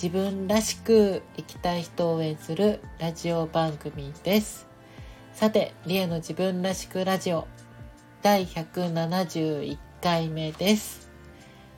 [0.00, 4.68] 自分らしく生きたい人を応援するラジオ番組です
[5.32, 7.48] さてリエの自分らしくラジオ
[8.22, 11.10] 第171回目です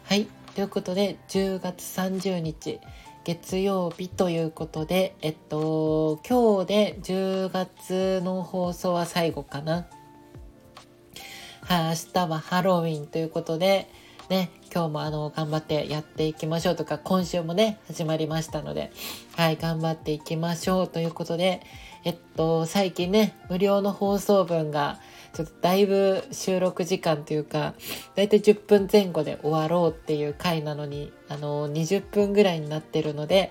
[0.05, 2.81] はいということで10月30日
[3.25, 9.87] 月曜日ということで、えっと、今日で10月の放送は最後かな。
[11.63, 13.89] はい、明日はハロウィンということで、
[14.31, 18.93] ね、今日もあの、頑張ってやっていきましょうとか、今週もね、始まりましたので、
[19.35, 21.61] はい、頑張っていきましょうということで、
[22.05, 25.01] えっと、最近ね、無料の放送分が、
[25.33, 27.75] ちょっとだいぶ収録時間というか、
[28.15, 33.51] だいたい10分前後で終わろうっていう回なのに、あの、20分ぐらいになってるので、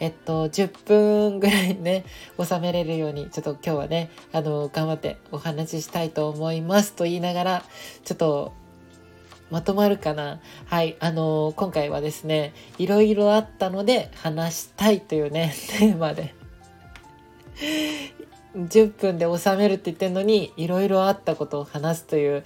[0.00, 2.04] えっと、10分ぐらいね、
[2.38, 7.64] 収めれるように、ちょっと今日はね、あの、頑張ってお話ししたいと思いますと言いながら、
[8.04, 8.52] ちょっと、
[9.50, 10.40] まとまるかな？
[10.66, 16.34] はい、あの、今回はですね、いろいろあったので話したいというね、 テーマで。
[18.56, 22.42] 10分で収めるって言ってるのにいろいろあったことを話すという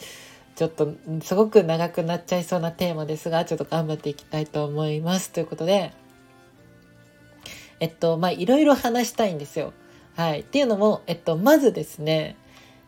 [0.57, 5.31] ちょっとすごく長くなっちゃいそうなテーマですがちょっと頑張っていきたいと思います。
[5.31, 5.93] ということで。
[7.81, 9.73] えっとまあいろいろ話したいんですよ。
[10.15, 12.37] はい、っていうのも、えっと、まずですね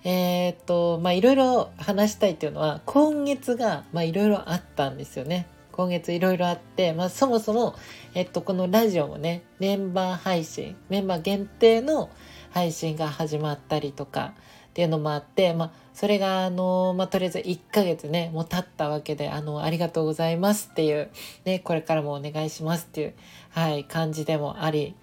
[0.05, 5.46] えー、っとまあいろいろ話したいっていうのは今月がまあいろいろあったんですよね。
[5.72, 7.74] 今月いろいろあって、まあ、そもそも、
[8.14, 12.11] えっと、このラジオもねメンバー配信メンバー限定の
[12.52, 14.34] 配信が始まったりとか
[14.69, 21.11] っていうのもあって、まあ、それがあの、まあ、とりあえず1ヶ月ねもう経ったわけであのありがとうございますっていう、
[21.45, 23.14] ね、これからもお願いしますっていう、
[23.51, 24.95] はい、感じでもあり、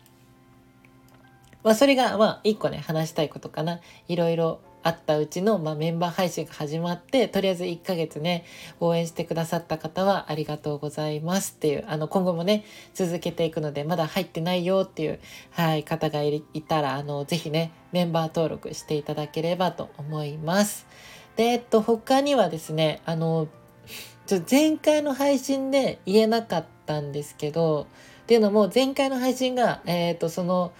[1.64, 8.46] まあ、それがまあ1個ね話したいことかないろいろあったうちの、まあ、メンバー配信が始まってとりあえず1ヶ月ね
[8.80, 15.19] 応援してくださった方はありがとうございますっていうあの今後もね続けていくのでまだ入ってないよっていう、
[15.52, 20.88] はい、方がいたらあのぜひねメンバー登録していただければと思います。
[21.36, 23.48] で、えっと、他にはですねあの
[24.25, 27.88] ちょ前回の配信で言えなかったんですけど
[28.24, 30.72] っていうのも前回の配信が、えっ、とその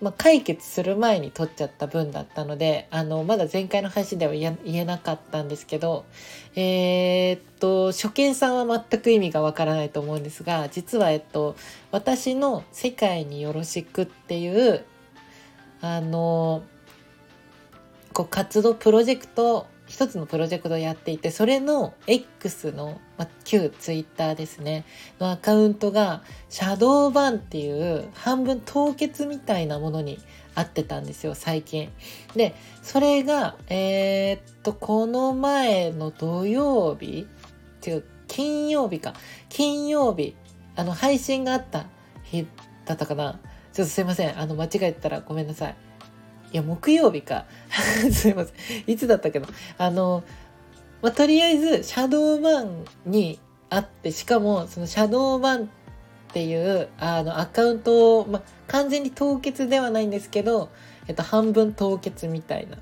[0.00, 6.06] まあ、解決する前に取っちゃった分だったのであのまだ前回の配信では言えなかったんですけど
[6.54, 11.54] えー、っと初見さんは全く意味がわからないと思うんですが実はえっと
[11.90, 14.84] 私の「世界によろしく」っていう
[15.82, 16.62] あの
[18.12, 24.84] こう活動プロジェクト一つのプロジェクトをやっていてそれの X の、まあ、旧 Twitter ですね
[25.18, 30.20] のアカウントがシャドーバンっていう半分凍結みたいなものに
[30.54, 31.90] あってたんですよ最近。
[32.36, 39.14] でそれがえー、っとこの前の土曜日っていう金曜日か
[39.48, 40.36] 金曜日
[40.76, 41.86] あの配信があった
[42.22, 42.46] 日
[42.84, 43.40] だったかな
[43.72, 45.89] ちょっとすいませんあの間違えたらごめんなさい。
[46.52, 47.46] いや、木曜日か。
[48.12, 48.84] すいません。
[48.86, 49.46] いつだったけど。
[49.78, 50.22] あの、
[51.02, 53.38] まあ、とりあえず、シャドーバンに
[53.68, 55.66] あって、しかも、そのシャドーバンっ
[56.32, 60.70] ていう、あの、アカウントを、まあ、完全に凍結ではないんですけど、
[61.08, 62.78] えっと、半分凍結みたいな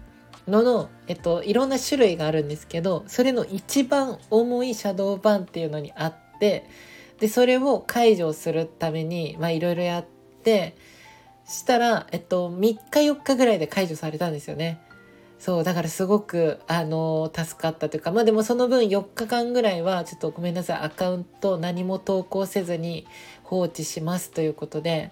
[0.49, 6.69] のの、えっと、いろんな種類があるんですけど、それの一番重いシャドーバンっていうのにあって、
[7.21, 10.07] で、それを解除するために、まあ、いろいろやっ
[10.43, 10.75] て、
[11.49, 14.81] したら、えっと、3日4日ぐらいで解除されたんですよね。
[15.39, 23.07] そう、だからすごく、あの、助かったというか、まあでもその分4日間ぐらいは、ちょっとごめんなさい、アカウント何も投稿せずに
[23.45, 25.11] 放置しますということで、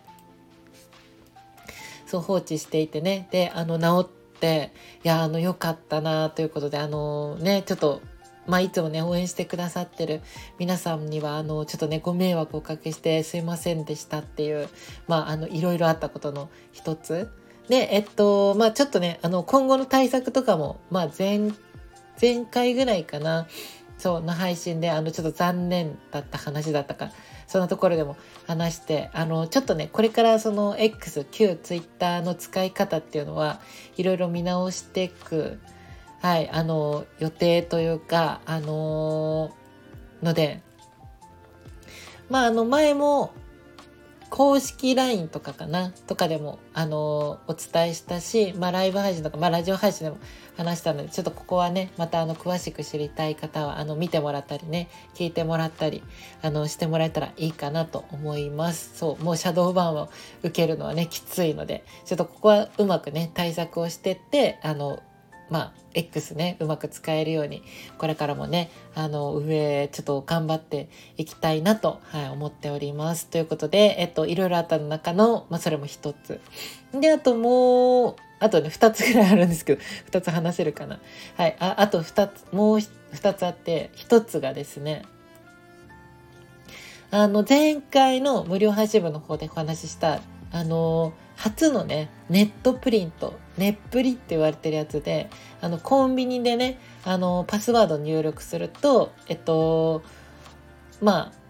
[2.06, 4.72] そう放置していてね、で、あの、治って、
[5.04, 8.02] いや、あの、良かったなということで、あの、ね、ちょっと、
[8.46, 10.22] まあ、いつもね、応援してくださってる
[10.58, 14.68] 皆さんには、あの、ちょっとね、ご迷惑をおかけしてすいませんでしたっていう、
[15.08, 17.30] まあ、あの、いろいろあったことの一つ。
[17.68, 21.40] で、えっと、まあ、ちょっとね、あの、今後の対策とかも、まあ、前、
[22.20, 23.46] 前回ぐらいかな、
[23.98, 27.10] そう、の配信で、あの、ちょっと残念だった話だったか、
[27.46, 28.16] そんなところでも
[28.46, 33.60] 話して、あの、ちょっとね、これからその X、旧 Twitter の使い方っていうのは、
[33.96, 35.58] いろいろ見直していく、
[36.26, 39.52] はい、あの、予定というか、あの
[40.24, 40.60] ので、
[42.28, 43.32] まあ、あの、前も、
[44.28, 50.18] 公式 LINE とかかなとかでも、あのお伝えしたし、まあ、ライブ配信とか、まあ、ラジオ配信でも
[50.56, 56.02] 話したので、ちょっとここはね、またあの、詳しく知りたい方は、あの、見てもらったりね、聞いてもらったり、
[56.42, 58.98] あの、してもらえたらいいかなと思います。
[58.98, 60.08] そう、もうシャドーバンを
[60.40, 64.98] 受けるのはね、きついので、ちょっとここはうまくね、対策をしてって、あの、
[65.50, 67.62] まあ、X ね、うまく使えるように、
[67.98, 73.28] これからもね、あの、上、ちょっと頑張っていきたいなと、はい、思っております。
[73.28, 76.40] ということで、えっと、いろいろあったの中の、まあ、それも一つ。
[76.92, 80.98] で、あともう、あとね、二つぐらいあるんですけど、二つ話せるかな。
[81.36, 82.80] はい、あ、あと二つ、もう
[83.12, 85.02] 二つあって、一つがですね、
[87.10, 90.20] あの、前回の無料配信部の方でお話しした、
[90.52, 95.30] あの、初のね、ネットプリント、ネップリって言われてるやつで、
[95.60, 100.02] あの、コンビニでね、あの、パスワード入力すると、えっと、
[101.00, 101.46] まあ、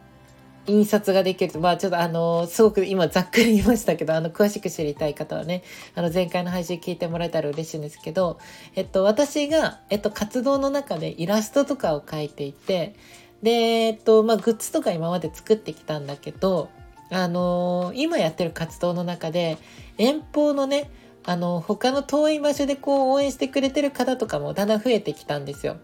[0.67, 5.62] 印刷ができるまあちょっとあの、すごく今ざっくり言いましたけど、あの、詳しく知りたい方はね、
[5.94, 8.38] あの、前回の配信聞いてもらえたら嬉しいんですけど、
[8.75, 12.94] えっと、私が、えっと、活動の中でイラストとかを描いていて、
[13.43, 16.69] で、えっと、まあ、グッズとか今まで作ってきたんだけど、
[17.11, 19.59] あの、今やってる活動の中で
[19.99, 20.91] 遠方のね
[21.26, 25.76] あの他の遠い場所でこう応援してくれてる方とかもだんだん増えてきたんですよ。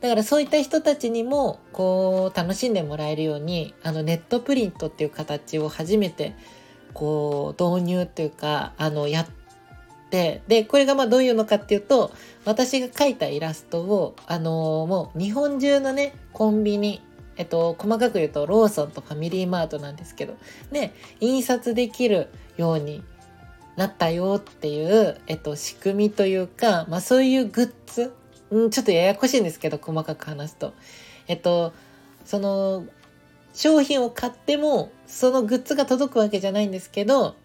[0.00, 6.34] だからそういった人たちにもこう楽しんでもらえるようにあのネットプリントっていう形を初めて
[6.92, 9.26] こう導入っていうかあのやっ
[10.10, 12.10] てでこれがまあどういうのかっていうと
[12.44, 17.00] 私が描いたイラストをあのもう日本中のねコンビニ
[17.36, 20.36] えっと、細かく言うとローソンとファミリーマートなんですけど、
[20.70, 22.28] で、印刷できる
[22.58, 23.02] ように
[23.76, 28.12] なったよっていう、えっと、仕組みというか、まあそういうグッズ、
[28.50, 30.74] うん、ちょっとややこしいんですけど、細かく話すと。
[31.26, 31.72] えっと、
[32.24, 32.84] その、
[33.54, 37.36] 商品を買っても、そのグッズが届くわけじゃないんですけど、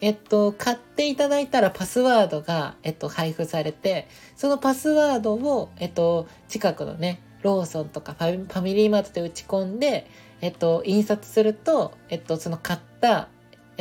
[0.00, 10.06] えっと、買っていただいたらパスワードが、えっと、配布されて、そのパスワードを、えっと、近くのね、ローソンとかファミリーマートで打ち込んで、
[10.40, 13.28] えっと、印刷すると、えっと、その買った、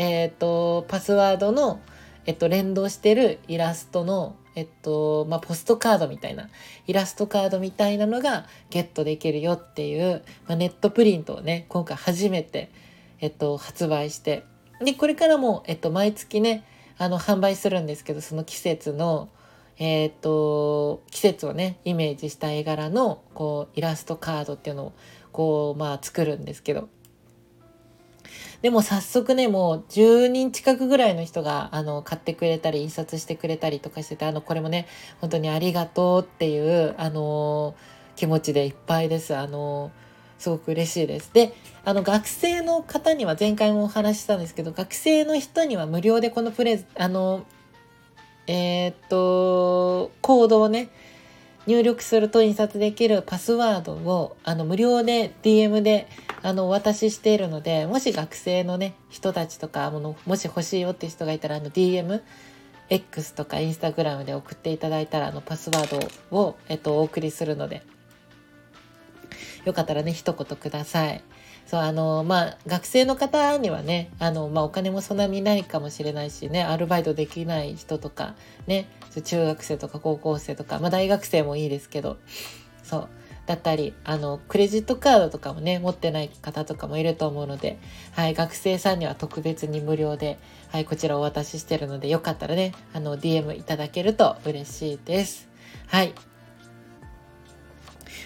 [0.01, 1.81] えっと、パスワードの、
[2.25, 6.47] えっと、連動してるイラストの、えっと、まあ、ポストカードみたいな、
[6.87, 12.71] イラストカードみたいなのがゲットできるよっていう、まあ、ネットプリントをね、今回初めて、
[13.19, 14.45] えっと、発売して、
[14.79, 16.63] で、これからも、えっと、毎月ね、
[16.97, 19.27] あの、販売するんですけど、その季節の、
[19.79, 24.93] えっ、と、季節をね、イメージした絵柄の、こう、イラストカードっていうのを、
[25.33, 26.87] こう、まあ、作るんですけど。
[28.61, 34.87] でも早速ね、もう10人近くぐらいの人が、あの、買ってくれたり、印刷してくれたりとかしてて、あの、これもね、
[35.21, 37.75] 本当にありがとうっていう、あの、
[38.15, 39.35] 気持ちでいっぱいです。
[39.35, 39.91] あの、
[40.37, 41.31] すごく嬉しいです。
[41.33, 41.53] で、
[41.85, 47.45] あの、学生の方には、前回もお話ししたんですけど、学生の人には無料でこのプレゼ、あの、
[48.47, 50.89] え、っと、コードをね、
[51.67, 56.07] 入力すると印刷できるパスワードをあの無料で DM で
[56.41, 62.21] あのお渡ししているので、もし学生のね、人たちとか、ものもし欲しいよって人がいたら、あの DM、
[62.89, 67.83] X とか Instagram で送っていただいたら、あのパスワードを、えっと、お送りするので、
[69.65, 71.21] よかったらね、一言ください。
[71.67, 78.35] そう、あの、まあ、学生の方にはね、あの、まあ、お金もそんなにないかもしれないしね、アルバイトできない人とか、
[78.65, 78.87] ね、
[79.21, 82.17] 中学生とか高校生とか、まあ、大学生もいいですけど、
[82.83, 83.09] そう。
[83.45, 87.79] だったり、あの、クレジットカードとかもね、持ってない方とかもいると思うので、
[88.11, 90.37] はい、学生さんには特別に無料で、
[90.71, 95.49] はい、こちらお渡ししてるので、よかったらね、あの、DM いただけると嬉しいです。
[95.87, 96.13] はい。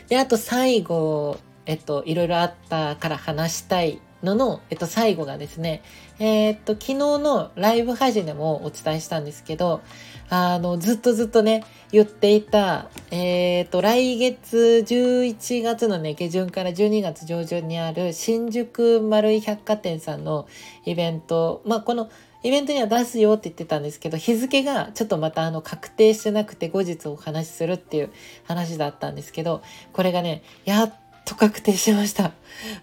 [0.09, 5.81] で、あと最後えっと、いろいろあったから話したいのの、えっと、最後がですね、
[6.19, 9.81] えー、っと、昨日のライブ配信でもお伝えしたんですけど、
[10.29, 20.47] あの、ずっとずっとね、言っていた、えー、と、来月11月のね、下旬から12月上旬にある新宿丸井百貨店さんの
[20.85, 22.09] イベント、まあ、この、
[22.43, 28.11] イベントには出すよって言ってたんですけど、日付がちょっとまたあの確定してなくて後日お話しするっていう
[28.43, 29.63] 話だったんですけど、
[29.93, 30.93] これがね、やっ
[31.25, 32.33] と確定しました。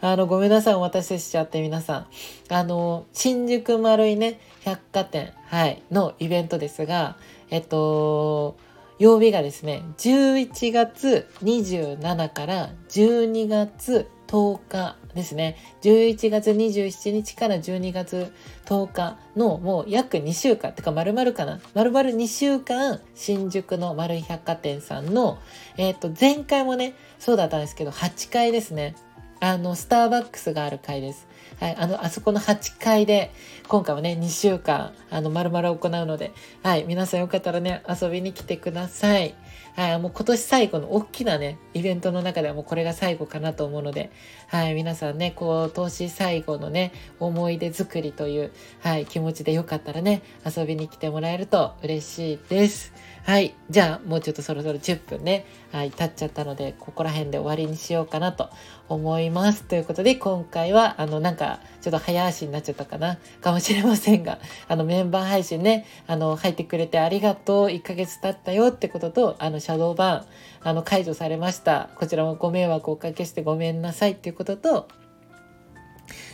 [0.00, 2.06] あの、ごめんなさい、お待たせしちゃって皆さん。
[2.48, 7.16] あの、新宿丸いね、百貨店、はい、のイベントですが、
[7.50, 8.56] えっと、
[8.98, 15.56] 曜日がですね、11月27から12月10日ですね。
[15.82, 18.32] 11月27日から12月
[18.66, 25.38] 10日のもう約2週間、てか丸々かな丸々2週間、新宿の丸い百貨店さんの、
[25.78, 28.94] えっ、と、前回もね、そうだったんですけど、8階ですね。
[29.40, 31.26] あの、スターバックスがある階です。
[31.60, 33.30] はい、あの、あそこの8階で、
[33.68, 39.34] 今回はね、2週間、あの、丸々行うので、はい、皆さんよかったらね、遊びに来てください。
[39.76, 44.10] はい、もう今年最後の大きなね、イベントの中ではもうこれが最後かなと思うので、
[44.46, 52.94] はい、皆さんね、こう、投資最後のね、思い出作りという、はい、気持ちでよかったらね、遊びに来てもらえると嬉しいです。
[53.30, 53.54] はい。
[53.70, 58.50] じゃあ、もうちょっとそろそろ10分ね、はい、経っちゃったので、ここら辺で終わりにしようかなと
[58.88, 59.62] 思います。
[59.62, 70.26] ということで、今回は、あの、なんか、ちょっと早足になっちゃったかな、かもしれませんが、あの、メンバー配信ね、あの、入ってくれてありがとう、1ヶ月経ったよってことと、あの、シャドーバーン、
[70.68, 71.90] あの、解除されました。
[71.94, 74.88] こちらもご迷惑をおかけしてごめんなさいっていうことと、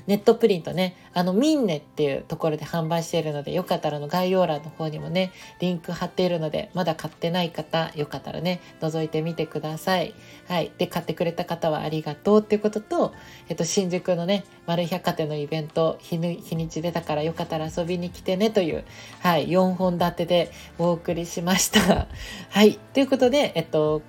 [0.07, 10.15] ネットプリントね、あの、ミンネっていうところで販売しているので、よかったらの概要欄の方にもね、リンク貼っているので、まだ買ってない方、よかったらね、覗いてみてください。
[10.49, 10.73] はい。
[10.79, 13.15] で、買ってくれた方はありがとうっていうことと、
[13.49, 18.85] えっと、新宿のね、丸百貨店のイベント、日にち出たからよかったら遊びに来てねという、
[19.21, 22.09] はい、4本立てでお送りしました。
[22.51, 22.79] はい。
[22.93, 24.03] ということで、えっと、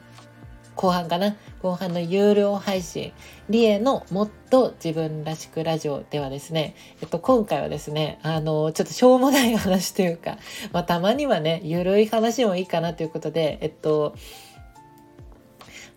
[0.77, 1.35] 後半かな？
[1.61, 3.11] 後半の有料配信、
[3.49, 10.37] リエのもっと自分らしくラジオではですね、えっと、今回はですね、あの、ちょっとしょうもない話というか、
[10.71, 14.13] まあ、たまにはね、ゆるい話もいいかなということで、えっと、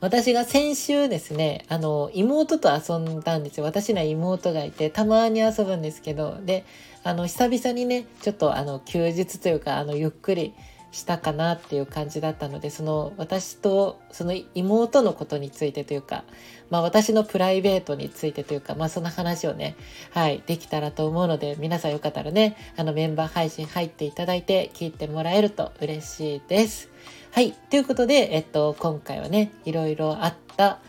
[0.00, 3.64] 私が先週ですね、あの、妹と遊んだんですよ。
[3.64, 6.64] 私には妹がいて、たまに遊ぶんですけど、で、
[7.04, 10.54] あの、久々にね、ちょっとあの、休日というか、あの、ゆっくり、
[10.92, 16.25] したかなっていう感じだったのでその私とその妹のことについてというか、
[16.68, 19.76] まあ、私のプライベートについてというか、まあ、その話をね、
[20.11, 26.90] はい、できたらと思うので皆さんよかったらねあのメンバー配信入っていただいて聞いてもらえると嬉しいです。
[27.32, 27.52] はい。
[27.52, 30.80] ということで、えっと、今回はね、いろいろあった、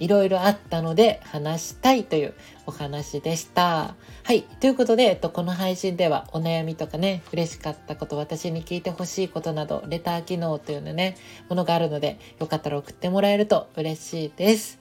[0.00, 2.34] いろいろあったので話したいという
[2.66, 3.94] お話でした。
[4.24, 4.42] はい。
[4.42, 11.16] ということで、えっと、この配信ではお悩みとかね、嬉しかったこと、私に聞いてほしいことなど、レター機能というのね、
[11.48, 14.80] ものがあるので、よかったら送ってもらえると嬉しいです。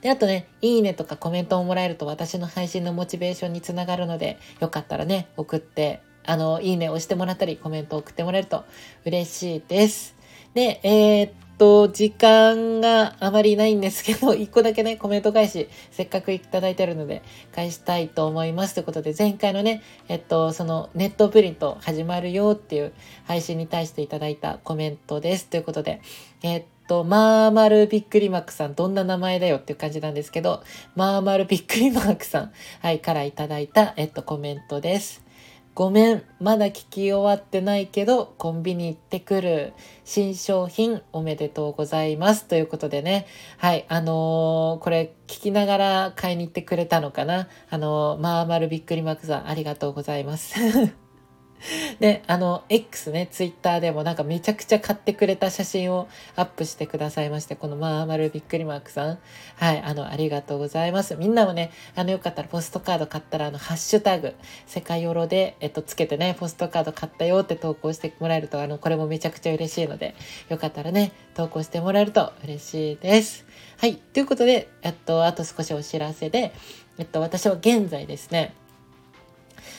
[0.00, 8.64] で、あとね、いいねとかコメントをもらえると私の配信のモチベーションにつながるので、よかったらね、送って、あの、いいねを押してもらったり、コメントを送ってもらえると
[9.04, 10.14] 嬉しいです。
[10.54, 17.22] で、えー、っと、時間があまりないんですけど、 一個だけね、コメント返し、せっかくいただいてるので、
[17.54, 18.74] 返したいと思います。
[18.74, 22.92] ということで、前回のね、えっと、その、ネットプリント始まるよっていう
[23.26, 25.46] 配信に対していただいたコメントです。
[25.46, 26.00] ということで、
[26.42, 30.62] えっと、まーまるびっくりマークさん、どんな名前だよっていう感じなんですけど、
[30.94, 35.22] まーまるびっくりマークさん、はい、からいただいた、えっと、コメントです。
[35.78, 39.74] ごめん、まだ聞き終わってないけど、コンビニ行ってくる。
[40.04, 42.46] 新商品おめでとうございます。
[42.46, 43.28] ということでね。
[43.58, 47.46] はい、あのー、これ聞きながら買いに行ってくれたのかな。
[47.70, 50.56] あのー、まあまるびっくりマークさん、ありがとうございます。
[52.00, 59.18] で、あの、X ね、ツイッターでもなんかめちゃくちゃ買ってくれた写真をアップしてくださいまして、このまーまるびっくりマークさん。
[59.56, 61.16] はい、あの、ありがとうございます。
[61.16, 64.34] みんなもね、あの、よかったらポストカード買ったら、あの、ハッシュタグ、
[64.66, 70.14] 世界ヨロで、えっと、つけてね、ポストカード買ったよって投稿してもらえると、あの、これもめちゃくちゃ嬉しいので、
[70.48, 73.44] よかったらね、投稿してもらえると嬉しいです。
[73.78, 76.52] はい、ということで、えっと、あと少しお知らせで、
[76.98, 78.54] えっと、私は現在ですね、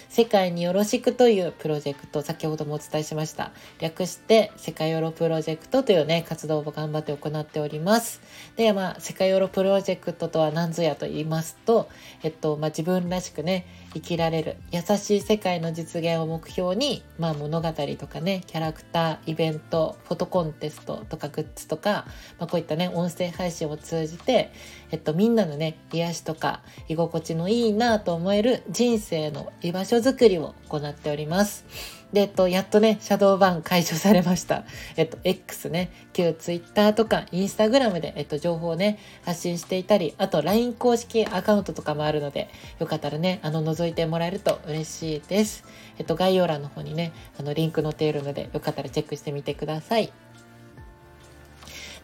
[0.10, 3.51] 世界によろしくというプロジェクト、先ほどもお伝えしました。
[3.78, 8.20] 略して、世界ヨロプロジェクトというね、活動を頑張って行っております。
[8.56, 11.89] で、まあ、世界ヨロプロジェクトとは何ぞやと言いますと、
[12.24, 22.06] えっと、まあ、自分らしくね、生きられる優しい世界の実現を目標に、まあ、物語とかねキャラクターイベントフォトコンテストとかグッズとか、
[22.38, 24.51] まあ、こういったね音声配信を通じて、
[24.92, 31.65] えっと、みんなのね癒しとか居心地のいいなと思える人生の居場所づくりを行っております。
[32.13, 34.63] で、えっと、やっとね、シャドーバン解消されました。
[34.98, 45.63] えっと、X ね、旧 Twitter とか Instagram で、えっと、情報をね、発信していたり、あと LINE 公式アカウントとかもあるので、よかったらね、あの、覗いてもらえると嬉しいです。
[46.00, 50.12] えっと、概要欄の方にね、あの、リンク載っているので、よかったらチェックしてみてください。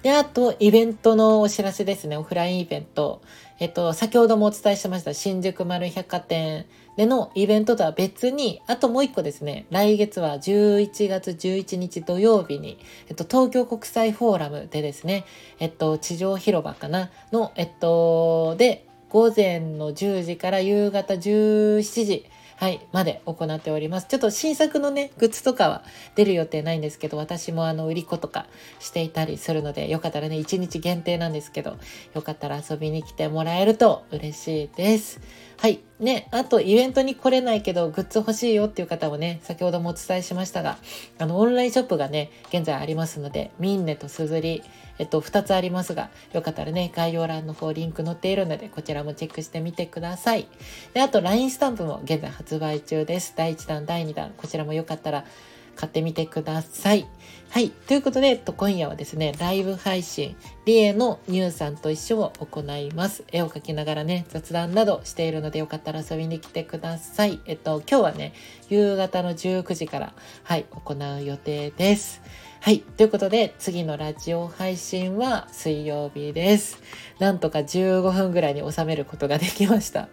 [0.06, 2.16] で、あと、イベントのお知らせですね。
[2.16, 3.24] オフラインイベント。
[3.58, 6.66] えっと、先ほどもお伝えしました、新宿丸百貨店
[6.98, 15.24] でのイベントとは別に、あともう一個ですね、来月は11月11日土曜日に、えっと、東京国際フォーラムでですね、
[15.60, 22.26] えっと、地上広場かなの、えっと、で、午前の10時から夕方17時
[22.58, 24.08] はい、まで行っております。
[24.08, 25.84] ちょっと新作のね、グッズとかは
[26.16, 28.46] 出る予定ないんですけど、私もあの、売り子とか
[28.80, 31.78] していたりするので、よかったらね、1日限定なんですけど、
[32.14, 35.20] よかったら遊びに来てもらえると嬉しいです。
[35.58, 35.80] はい。
[36.00, 40.78] ね、あとイベントに来れないけどグッズ欲しいよっていう方もね、先ほどもお伝えしましたが、
[41.18, 44.62] あの、オンラインショップがね、現在ありますので、ミンネとスズリ、
[45.00, 50.48] えっと、2つありますが、よかったらね、概要欄の方リンク載っているので、こちらもチェックしてみてください。
[50.94, 53.34] で、あと LINE スタンプも現在発売中です。
[53.38, 55.26] 第1弾、第2弾、こちらもよかったら
[55.76, 57.08] 買ってみてください。
[57.50, 57.70] はい。
[57.70, 63.24] ということで、と今夜はですね、ライブ配信、リエのニューさんと一緒を行います。
[63.32, 67.40] 絵を描きながらね、雑談などしているので、よかったら遊びに来てください。
[67.46, 68.34] えっと、今日はね、
[68.70, 70.14] 夕方の19時から、
[70.44, 72.22] はい、行う予定です。
[72.60, 72.80] はい。
[72.80, 76.82] ということで、次のラジオ配信は水曜日です。
[77.20, 80.10] なんとか15分ぐらいに収めることができました。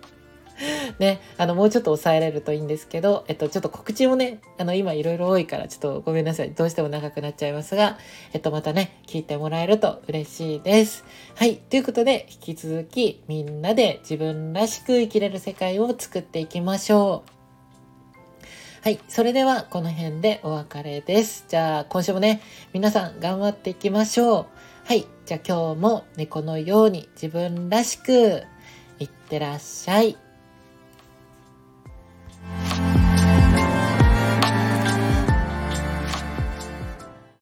[0.98, 6.50] ね、あの、もうちょっと抑えられるといいんですけど、えっと、ちょっと告知もね、あの、今いろいろ多いから、ちょっとごめんなさい。
[6.50, 7.98] どうしても長くなっちゃいますが、
[8.32, 11.04] えっと、またね、聞いてもらえると嬉しいです。
[11.34, 11.56] はい。
[11.56, 17.32] ということで、引き続き、みんなで自分らしく生きれる世界を作っていきましょう。
[18.82, 18.98] はい。
[19.08, 21.44] それでは、この辺でお別れです。
[21.48, 22.40] じゃあ、今週もね、
[22.72, 24.46] 皆さん頑張っていきましょう。
[24.84, 25.06] はい。
[25.24, 28.42] じゃあ今日も猫のように自分らしく、
[28.98, 30.21] いってらっしゃい。